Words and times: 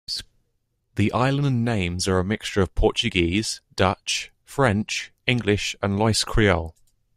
The 0.95 1.13
island 1.13 1.63
names 1.63 2.07
are 2.07 2.17
a 2.17 2.23
mixture 2.23 2.63
of 2.63 2.73
Portuguese, 2.73 3.61
Dutch, 3.75 4.31
French, 4.43 5.11
English 5.27 5.75
and 5.79 5.99
Ilois 5.99 6.25
Creole. 6.25 6.73